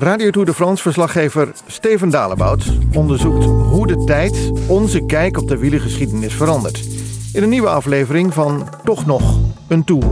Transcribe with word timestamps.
Radio 0.00 0.30
Tour 0.30 0.46
de 0.46 0.54
France 0.54 0.82
verslaggever 0.82 1.52
Steven 1.66 2.10
Dalebout 2.10 2.72
onderzoekt 2.94 3.44
hoe 3.44 3.86
de 3.86 4.04
tijd 4.04 4.52
onze 4.66 5.06
kijk 5.06 5.38
op 5.38 5.48
de 5.48 5.58
wielergeschiedenis 5.58 6.34
verandert. 6.34 6.88
In 7.32 7.42
een 7.42 7.48
nieuwe 7.48 7.68
aflevering 7.68 8.34
van 8.34 8.68
Toch 8.84 9.06
nog 9.06 9.38
een 9.68 9.84
Tour. 9.84 10.04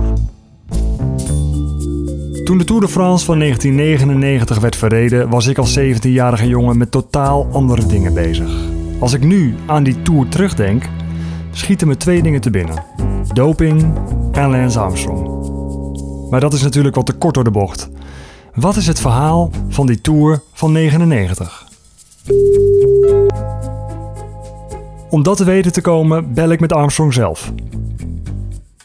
Toen 2.45 2.59
de 2.59 2.65
Tour 2.65 2.81
de 2.81 2.89
France 2.89 3.25
van 3.25 3.39
1999 3.39 4.59
werd 4.59 4.77
verreden, 4.77 5.29
was 5.29 5.47
ik 5.47 5.59
als 5.59 5.79
17-jarige 5.79 6.49
jongen 6.49 6.79
met 6.79 6.91
totaal 6.91 7.47
andere 7.53 7.87
dingen 7.87 8.15
bezig. 8.15 8.51
Als 8.99 9.13
ik 9.13 9.25
nu 9.25 9.55
aan 9.67 9.83
die 9.83 10.03
Tour 10.03 10.29
terugdenk, 10.29 10.89
schieten 11.51 11.89
me 11.89 11.97
twee 11.97 12.23
dingen 12.23 12.41
te 12.41 12.51
binnen: 12.51 12.85
doping 13.33 13.93
en 14.33 14.51
Lance 14.51 14.79
Armstrong. 14.79 15.37
Maar 16.31 16.41
dat 16.41 16.53
is 16.53 16.63
natuurlijk 16.63 16.95
wat 16.95 17.07
te 17.07 17.13
kort 17.13 17.35
door 17.35 17.45
de 17.45 17.51
bocht. 17.51 17.91
Wat 18.61 18.77
is 18.77 18.87
het 18.87 19.01
verhaal 19.01 19.51
van 19.69 19.87
die 19.87 20.01
Tour 20.01 20.43
van 20.53 20.73
99? 20.73 21.67
Om 25.11 25.23
dat 25.23 25.37
te 25.37 25.45
weten 25.45 25.73
te 25.73 25.81
komen, 25.81 26.35
bel 26.35 26.51
ik 26.51 26.61
met 26.61 26.73
Armstrong 26.73 27.13
zelf. 27.13 27.53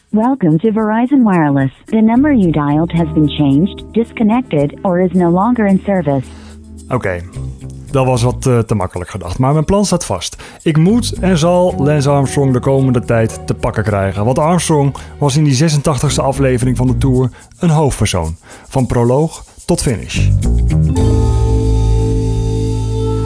Welcome 0.08 0.56
to 0.56 0.72
Verizon 0.72 1.24
Wireless. 1.28 1.74
The 1.84 2.00
number 2.00 2.34
you 2.34 2.50
dialed 2.50 2.92
has 2.92 3.12
been 3.12 3.28
changed, 3.28 3.84
disconnected, 3.92 4.78
or 4.82 5.00
is 5.00 5.12
no 5.12 5.30
longer 5.30 5.66
in 5.66 5.82
service. 5.84 6.26
Oké, 6.88 7.20
dat 7.90 8.06
was 8.06 8.22
wat 8.22 8.46
eh, 8.46 8.58
te 8.58 8.74
makkelijk 8.74 9.10
gedacht, 9.10 9.38
maar 9.38 9.52
mijn 9.52 9.64
plan 9.64 9.84
staat 9.84 10.04
vast. 10.04 10.42
Ik 10.62 10.76
moet 10.76 11.12
en 11.12 11.38
zal 11.38 11.74
Lance 11.78 12.10
Armstrong 12.10 12.52
de 12.52 12.60
komende 12.60 13.00
tijd 13.00 13.46
te 13.46 13.54
pakken 13.54 13.82
krijgen. 13.82 14.24
Want 14.24 14.38
Armstrong 14.38 14.96
was 15.18 15.36
in 15.36 15.44
die 15.44 15.62
86e 15.62 16.22
aflevering 16.22 16.76
van 16.76 16.86
de 16.86 16.98
Tour 16.98 17.30
een 17.58 17.70
hoofdpersoon. 17.70 18.36
Van 18.68 18.86
proloog 18.86 19.44
tot 19.64 19.82
finish. 19.82 20.28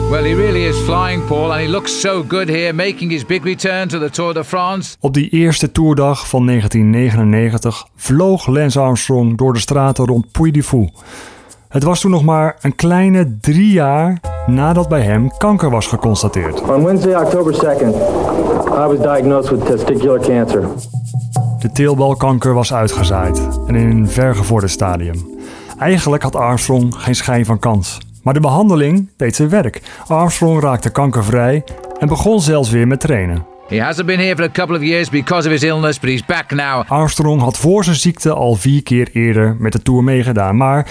Well, 0.09 0.23
he 0.23 0.33
really 0.33 0.65
is 0.65 0.77
flying, 0.77 1.25
Paul, 1.25 1.51
and 1.51 1.61
he 1.61 1.67
looks 1.67 1.99
so 1.99 2.23
good 2.27 2.49
here, 2.49 2.73
making 2.73 3.11
his 3.11 3.25
big 3.25 3.43
return 3.43 3.87
to 3.87 3.99
the 3.99 4.09
Tour 4.09 4.33
de 4.33 4.43
France. 4.43 4.95
Op 4.99 5.13
die 5.13 5.29
eerste 5.29 5.71
toerdag 5.71 6.27
van 6.27 6.45
1999 6.45 7.85
vloog 7.95 8.47
Lance 8.47 8.79
Armstrong 8.79 9.37
door 9.37 9.53
de 9.53 9.59
straten 9.59 10.05
rond 10.05 10.31
Puy-de-Fou. 10.31 10.89
Het 11.67 11.83
was 11.83 11.99
toen 12.01 12.11
nog 12.11 12.23
maar 12.23 12.57
een 12.61 12.75
kleine 12.75 13.37
drie 13.41 13.71
jaar 13.71 14.19
nadat 14.45 14.89
bij 14.89 15.01
hem 15.01 15.37
kanker 15.37 15.69
was 15.69 15.87
geconstateerd. 15.87 16.61
On 16.61 16.83
Wednesday, 16.83 17.23
October 17.23 17.53
2nd, 17.53 17.95
I 18.65 18.87
was 18.87 18.97
diagnosed 18.97 19.49
with 19.49 19.65
testicular 19.65 20.19
cancer. 20.19 20.67
De 21.59 21.71
teelbalkanker 21.71 22.53
was 22.53 22.73
uitgezaaid 22.73 23.41
en 23.67 23.75
in 23.75 23.89
een 23.89 24.09
vergevorderd 24.09 24.71
stadium. 24.71 25.37
Eigenlijk 25.79 26.23
had 26.23 26.35
Armstrong 26.35 26.95
geen 26.95 27.15
schijn 27.15 27.45
van 27.45 27.59
kans. 27.59 27.97
Maar 28.23 28.33
de 28.33 28.39
behandeling 28.39 29.09
deed 29.17 29.35
zijn 29.35 29.49
werk. 29.49 29.81
Armstrong 30.07 30.61
raakte 30.61 30.89
kankervrij 30.89 31.63
en 31.99 32.07
begon 32.07 32.41
zelfs 32.41 32.69
weer 32.69 32.87
met 32.87 32.99
trainen. 32.99 33.45
He 33.67 33.81
hasn't 33.81 34.05
been 34.05 34.19
here 34.19 34.35
for 34.35 34.45
a 34.45 34.51
couple 34.51 34.75
of 34.75 34.81
years 34.81 35.09
because 35.09 35.47
of 35.47 35.53
his 35.53 35.63
illness, 35.63 35.99
but 35.99 36.09
he's 36.09 36.25
back 36.25 36.51
now. 36.51 36.83
Armstrong 36.87 37.41
had 37.41 37.57
voor 37.57 37.83
zijn 37.83 37.95
ziekte 37.95 38.33
al 38.33 38.55
vier 38.55 38.83
keer 38.83 39.09
eerder 39.13 39.55
met 39.59 39.71
de 39.71 39.81
Tour 39.81 40.03
meegedaan, 40.03 40.57
maar 40.57 40.87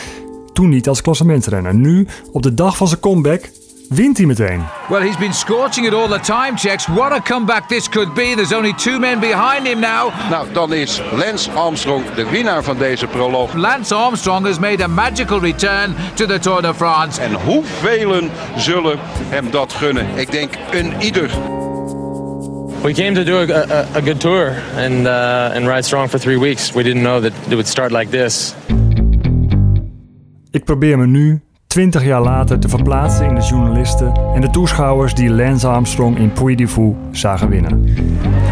toen 0.53 0.69
niet 0.69 0.88
als 0.88 1.03
klassementsrenner. 1.03 1.75
Nu, 1.75 2.06
op 2.32 2.43
de 2.43 2.54
dag 2.54 2.77
van 2.77 2.88
zijn 2.88 3.00
comeback, 3.00 3.50
wint 3.88 4.16
hij 4.16 4.26
meteen. 4.26 4.62
Well, 4.88 5.03
he's 5.03 5.16
been 5.16 5.32
scorching 5.32 5.87
it 5.87 5.94
all 5.94 6.09
the 6.09 6.21
time, 6.21 6.56
checks. 6.56 6.87
What 6.87 7.12
a 7.12 7.21
comeback 7.21 7.69
this 7.69 7.88
could 7.88 8.15
be. 8.15 8.34
There's 8.34 8.53
only 8.53 8.75
two 8.75 8.99
men 8.99 9.21
behind 9.21 9.66
him 9.66 9.81
now. 9.81 10.12
Nou, 10.31 10.53
dan 10.53 10.72
is 10.72 11.00
Lance 11.12 11.50
Armstrong 11.50 12.15
de 12.15 12.31
winnaar 12.31 12.62
van 12.62 12.78
deze 12.78 13.06
proloog. 13.06 13.54
Lance 13.54 13.94
Armstrong 13.94 14.47
has 14.47 14.59
made 14.59 14.84
a 14.84 14.88
magical 14.88 15.41
return 15.41 15.94
to 16.15 16.27
the 16.27 16.38
Tour 16.38 16.62
de 16.62 16.75
France. 16.75 17.21
En 17.21 17.32
hoeveel 17.32 18.28
zullen 18.56 18.98
hem 19.28 19.50
dat 19.50 19.72
gunnen? 19.72 20.06
Ik 20.15 20.31
denk 20.31 20.54
een 20.71 20.93
ieder. 21.00 21.31
We 22.82 22.93
came 22.93 23.12
to 23.12 23.25
do 23.25 23.38
a, 23.38 23.65
a, 23.71 23.87
a 23.97 24.00
good 24.00 24.21
tour 24.21 24.62
and 24.77 25.06
uh, 25.06 25.56
and 25.56 25.66
ride 25.66 25.82
strong 25.82 26.09
for 26.09 26.21
three 26.21 26.38
weeks. 26.38 26.72
We 26.72 26.82
didn't 26.82 27.03
know 27.03 27.21
that 27.22 27.32
it 27.32 27.54
would 27.54 27.69
start 27.69 27.91
like 27.91 28.10
this. 28.10 28.54
Ik 30.50 30.65
probeer 30.65 30.98
me 30.98 31.06
nu, 31.06 31.41
20 31.78 32.05
jaar 32.05 32.22
later, 32.22 32.59
te 32.59 32.69
verplaatsen 32.69 33.27
in 33.27 33.34
de 33.34 33.41
journalisten 33.41 34.12
en 34.34 34.41
de 34.41 34.50
toeschouwers 34.50 35.15
die 35.15 35.31
Lance 35.31 35.66
Armstrong 35.66 36.19
in 36.19 36.33
Puy-de-Fou 36.33 36.94
zagen 37.11 37.49
winnen. 37.49 37.84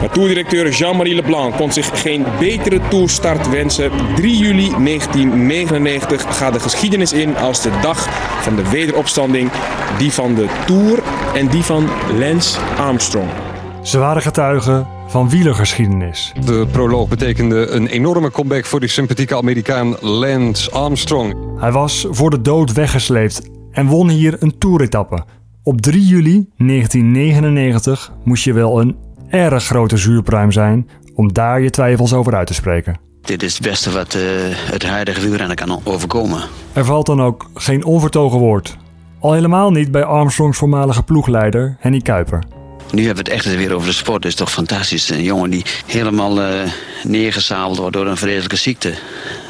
Maar 0.01 0.11
toerdirecteur 0.11 0.71
Jean-Marie 0.71 1.15
Leblanc 1.15 1.57
kon 1.57 1.73
zich 1.73 2.01
geen 2.01 2.25
betere 2.39 2.81
toerstart 2.89 3.51
wensen. 3.51 3.91
3 4.15 4.37
juli 4.37 4.71
1999 4.85 6.39
gaat 6.39 6.53
de 6.53 6.61
geschiedenis 6.61 7.13
in 7.13 7.37
als 7.37 7.63
de 7.63 7.71
dag 7.83 7.99
van 8.43 8.57
de 8.57 8.71
wederopstanding. 8.71 9.51
Die 9.99 10.13
van 10.13 10.35
de 10.35 10.47
Tour 10.67 11.03
en 11.35 11.47
die 11.47 11.63
van 11.63 11.89
Lance 12.19 12.59
Armstrong. 12.79 13.46
Ze 13.87 13.99
waren 13.99 14.23
getuigen 14.23 14.87
van 15.07 15.29
wielergeschiedenis. 15.29 16.33
De 16.45 16.67
proloog 16.71 17.09
betekende 17.09 17.69
een 17.69 17.87
enorme 17.87 18.31
comeback 18.31 18.65
voor 18.65 18.81
die 18.81 18.89
sympathieke 18.89 19.37
Amerikaan 19.37 19.97
Lance 20.01 20.71
Armstrong. 20.71 21.37
Hij 21.61 21.73
was 21.73 22.07
voor 22.11 22.31
de 22.31 22.41
dood 22.43 22.73
weggesleept 22.73 23.43
en 23.71 23.87
won 23.87 24.09
hier 24.09 24.37
een 24.39 24.59
toeretappe. 24.59 25.25
Op 25.63 25.81
3 25.81 26.07
juli 26.07 26.49
1999 26.57 28.13
moest 28.25 28.45
je 28.45 28.53
wel 28.53 28.81
een 28.81 28.97
erg 29.29 29.65
grote 29.65 29.97
zuurpruim 29.97 30.53
zijn 30.53 30.89
om 31.15 31.33
daar 31.33 31.61
je 31.61 31.71
twijfels 31.71 32.13
over 32.13 32.35
uit 32.35 32.47
te 32.47 32.55
spreken. 32.55 32.99
Dit 33.21 33.43
is 33.43 33.55
het 33.55 33.63
beste 33.63 33.91
wat 33.91 34.15
uh, 34.15 34.23
het 34.71 34.87
huidige 34.87 35.21
wielrennen 35.21 35.57
kan 35.57 35.81
overkomen. 35.85 36.43
Er 36.73 36.85
valt 36.85 37.07
dan 37.07 37.23
ook 37.23 37.51
geen 37.55 37.85
onvertogen 37.85 38.39
woord. 38.39 38.77
Al 39.21 39.33
helemaal 39.33 39.71
niet 39.71 39.91
bij 39.91 40.05
Armstrongs 40.05 40.59
voormalige 40.59 41.03
ploegleider 41.03 41.77
Henny 41.79 42.01
Kuiper. 42.01 42.56
Nu 42.93 43.07
hebben 43.07 43.25
we 43.25 43.31
het 43.31 43.47
echt 43.47 43.57
weer 43.57 43.75
over 43.75 43.89
de 43.89 43.95
sport. 43.95 44.23
Dat 44.23 44.31
is 44.31 44.37
toch 44.37 44.53
fantastisch. 44.53 45.11
Een 45.11 45.23
jongen 45.23 45.51
die 45.51 45.65
helemaal 45.87 46.43
uh, 46.43 46.61
neergezabeld 47.03 47.79
wordt 47.79 47.97
door 47.97 48.07
een 48.07 48.17
vreselijke 48.17 48.57
ziekte. 48.57 48.95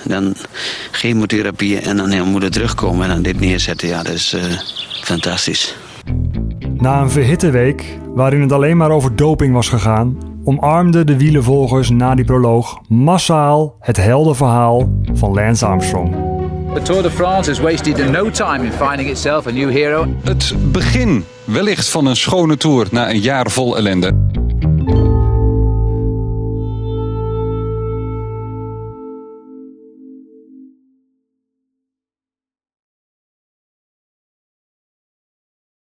Dan 0.05 0.35
chemotherapie 0.91 1.81
en 1.81 1.97
dan 1.97 2.11
helemaal 2.11 2.31
moeten 2.31 2.51
terugkomen 2.51 3.03
en 3.03 3.09
dan 3.09 3.23
dit 3.23 3.41
neerzetten. 3.41 3.89
Ja, 3.89 4.03
dat 4.03 4.15
is 4.15 4.35
uh, 4.35 4.43
fantastisch. 5.03 5.77
Na 6.75 7.01
een 7.01 7.11
verhitte 7.11 7.51
week, 7.51 7.85
waarin 8.15 8.41
het 8.41 8.53
alleen 8.53 8.77
maar 8.77 8.91
over 8.91 9.17
doping 9.17 9.53
was 9.53 9.69
gegaan, 9.69 10.19
omarmden 10.45 11.07
de 11.07 11.17
wielenvolgers 11.17 11.91
na 11.91 12.15
die 12.15 12.25
proloog 12.25 12.79
massaal 12.89 13.77
het 13.81 13.97
heldenverhaal 13.97 14.89
van 15.13 15.35
Lance 15.35 15.67
Armstrong. 15.67 16.15
The 16.75 16.83
Tour 16.83 17.03
de 17.03 17.11
France 17.11 17.51
has 17.51 17.61
wasted 17.61 18.11
no 18.11 18.31
time 18.31 18.65
in 18.65 18.73
finding 18.73 19.09
itself 19.09 19.47
a 19.47 19.51
new 19.51 19.71
hero. 19.71 20.07
Het 20.25 20.55
begin 20.73 21.25
wellicht 21.47 21.89
van 21.89 22.07
een 22.07 22.17
schone 22.17 22.57
tour 22.57 22.87
na 22.91 23.11
een 23.11 23.21
jaar 23.21 23.51
vol 23.51 23.77
ellende. 23.77 24.15